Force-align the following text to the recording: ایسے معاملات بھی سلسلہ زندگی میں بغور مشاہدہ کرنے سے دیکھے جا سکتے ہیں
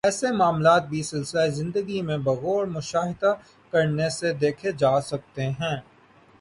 ایسے 0.03 0.29
معاملات 0.31 0.87
بھی 0.87 1.01
سلسلہ 1.03 1.45
زندگی 1.51 2.01
میں 2.01 2.17
بغور 2.17 2.65
مشاہدہ 2.67 3.33
کرنے 3.73 4.09
سے 4.09 4.31
دیکھے 4.35 4.71
جا 4.77 4.99
سکتے 5.01 5.49
ہیں 5.51 5.75